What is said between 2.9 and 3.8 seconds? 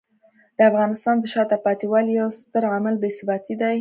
بې ثباتي دی.